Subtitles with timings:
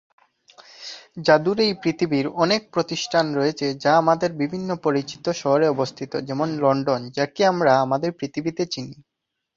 [1.25, 7.41] জাদুর এই পৃথিবীর অনেক প্রতিষ্ঠান রয়েছে যা আমাদের বিভিন্ন পরিচিত শহরে অবস্থিত, যেমন লন্ডন, যাকে
[7.45, 8.95] আমরা আমাদের পৃথিবীতে চিনি।